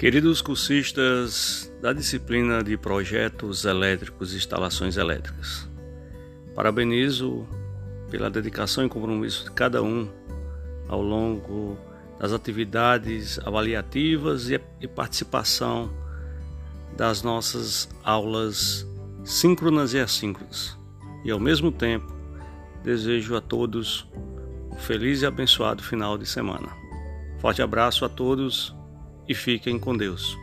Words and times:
Queridos 0.00 0.40
cursistas 0.40 1.70
da 1.82 1.92
disciplina 1.92 2.64
de 2.64 2.74
Projetos 2.78 3.66
Elétricos 3.66 4.32
e 4.32 4.38
Instalações 4.38 4.96
Elétricas, 4.96 5.68
parabenizo 6.54 7.46
pela 8.10 8.30
dedicação 8.30 8.86
e 8.86 8.88
compromisso 8.88 9.44
de 9.44 9.50
cada 9.50 9.82
um 9.82 10.08
ao 10.88 11.02
longo 11.02 11.76
das 12.18 12.32
atividades 12.32 13.38
avaliativas 13.40 14.48
e 14.48 14.88
participação 14.88 15.92
das 16.96 17.22
nossas 17.22 17.86
aulas 18.02 18.86
síncronas 19.22 19.92
e 19.92 19.98
assíncronas. 19.98 20.78
E 21.26 21.30
ao 21.30 21.38
mesmo 21.38 21.70
tempo, 21.70 22.10
desejo 22.82 23.36
a 23.36 23.40
todos 23.42 24.08
um 24.72 24.76
feliz 24.76 25.20
e 25.20 25.26
abençoado 25.26 25.82
final 25.82 26.16
de 26.16 26.24
semana. 26.24 26.70
Forte 27.38 27.60
abraço 27.60 28.02
a 28.06 28.08
todos 28.08 28.79
e 29.30 29.34
fiquem 29.34 29.78
com 29.78 29.96
Deus. 29.96 30.36